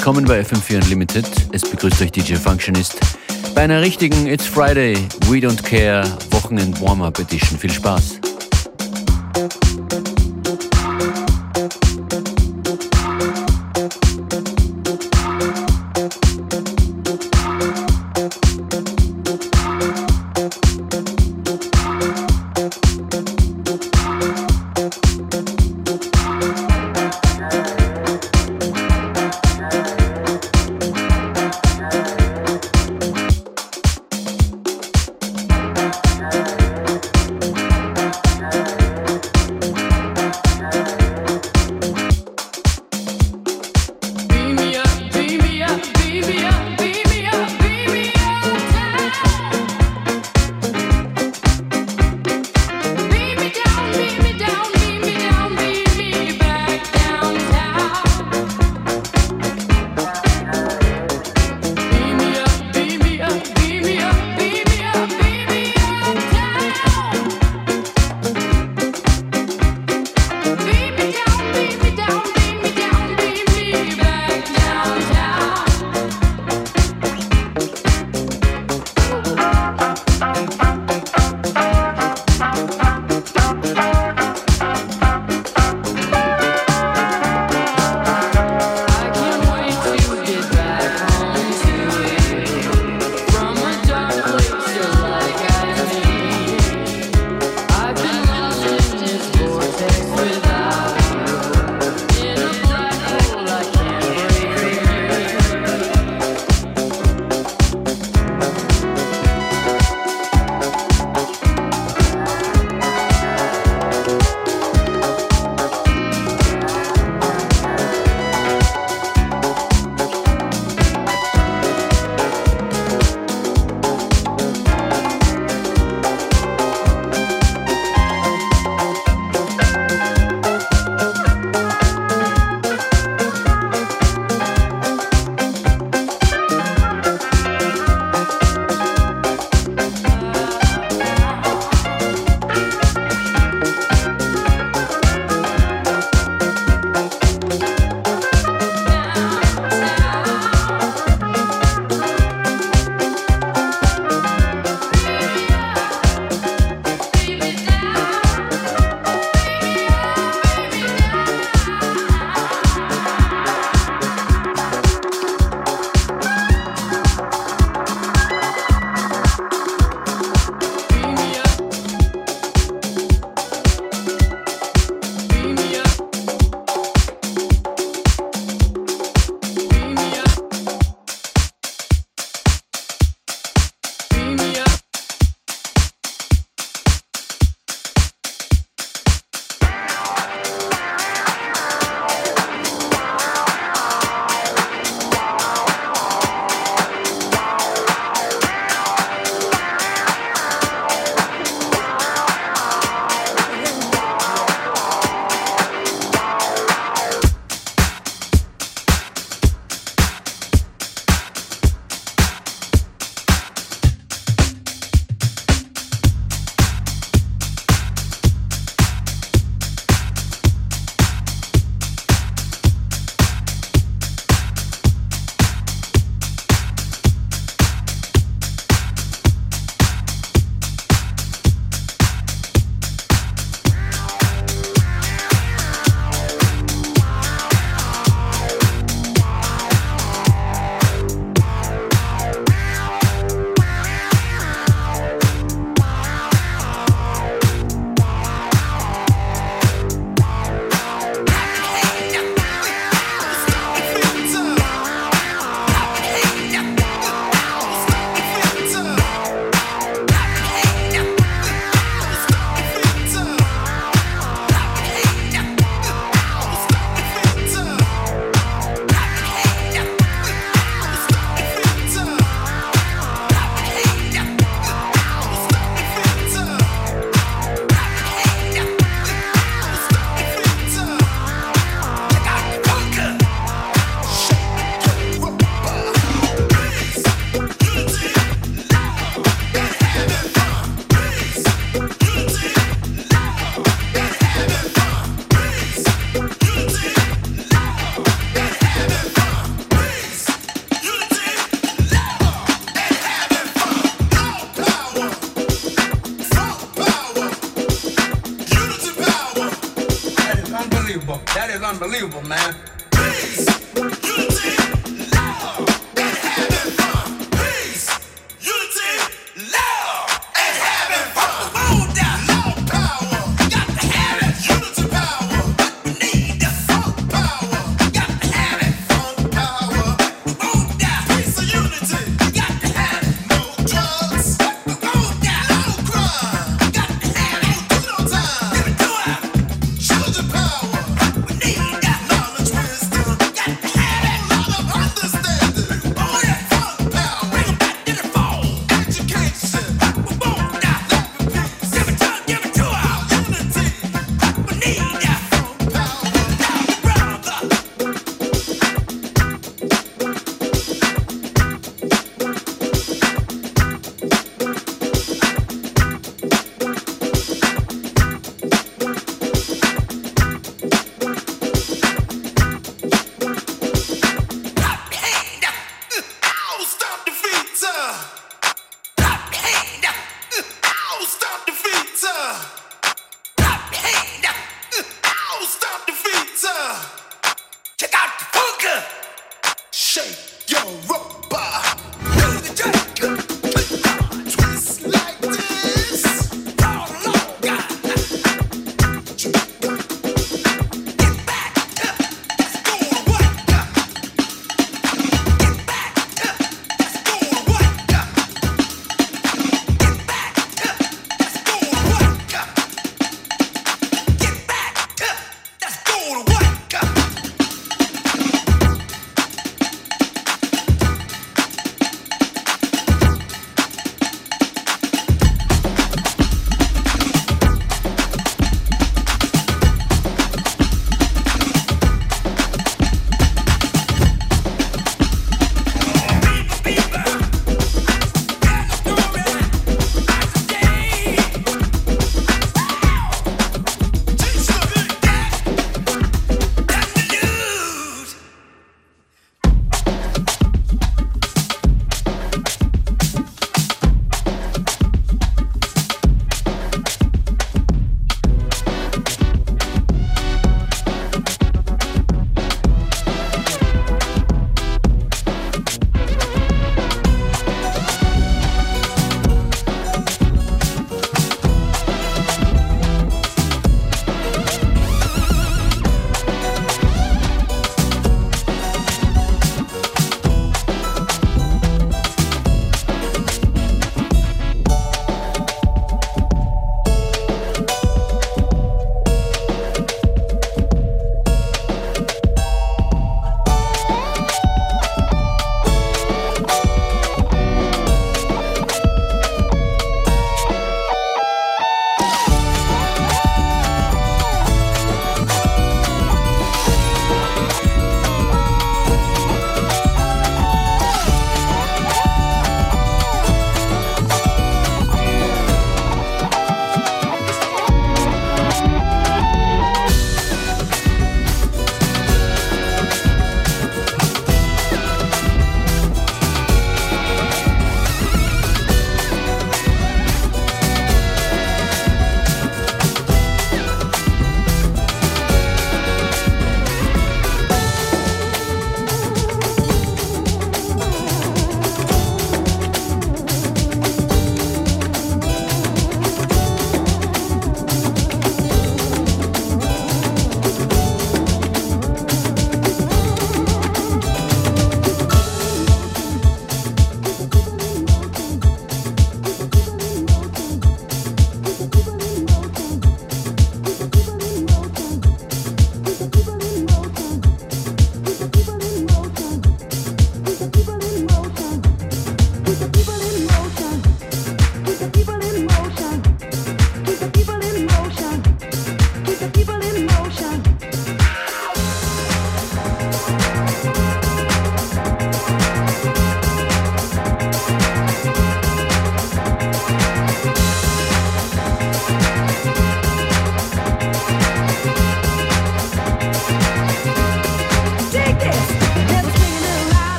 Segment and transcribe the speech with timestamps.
[0.00, 1.26] Willkommen bei FM4 Unlimited.
[1.52, 2.98] Es begrüßt euch DJ Functionist
[3.54, 4.96] bei einer richtigen It's Friday,
[5.26, 7.58] We Don't Care Wochenend Warm-Up Edition.
[7.58, 8.19] Viel Spaß!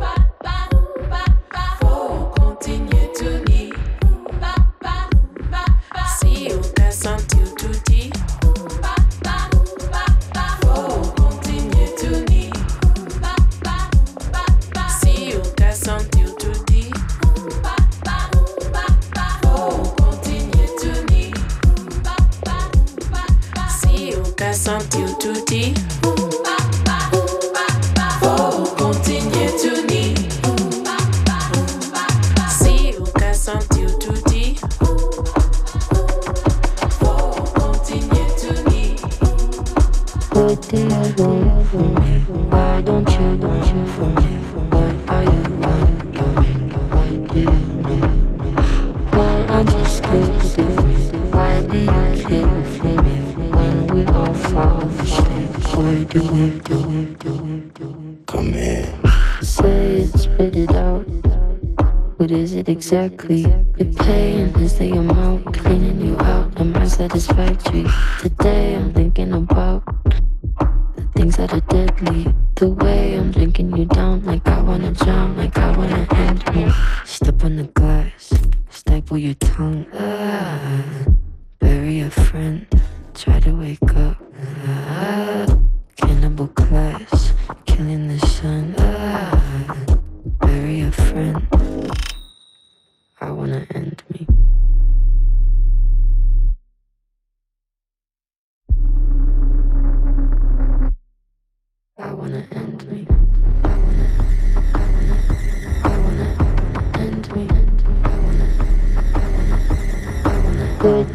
[0.00, 0.29] Why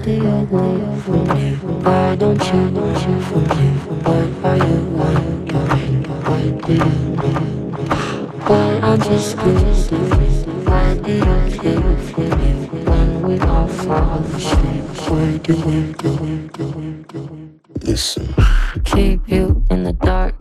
[0.06, 0.14] Why
[2.16, 3.70] don't you you from me?
[4.06, 4.78] What are you
[5.74, 6.06] me?
[6.22, 7.34] Why do you know?
[8.46, 8.70] Why
[9.18, 10.30] scared of me?
[10.64, 12.52] Why do you care for me?
[12.86, 16.14] When we all fall asleep, what do we do?
[17.82, 18.28] Listen,
[18.84, 20.36] keep you in the dark.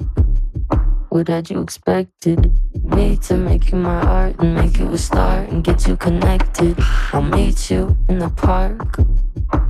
[1.09, 2.53] What had you expected?
[2.85, 6.77] Me to make you my art and make you a star and get you connected.
[7.15, 8.99] I'll meet you in the park.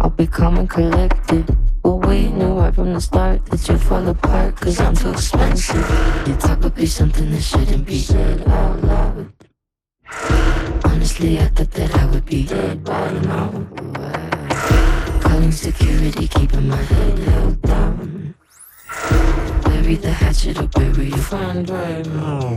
[0.00, 1.56] I'll be calm and collected.
[1.82, 5.86] But we knew right from the start that you'd fall apart cause I'm too expensive.
[6.26, 9.32] Your talk would be something that shouldn't be said out loud.
[10.84, 13.50] Honestly, I thought that I would be dead by now.
[15.20, 18.34] Calling security, keeping my head held down.
[19.64, 22.56] Bury the hatchet or bury your friend right now.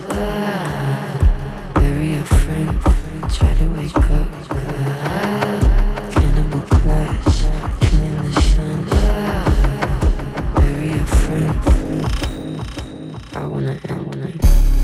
[14.17, 14.80] ない。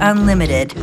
[0.00, 0.77] Unlimited.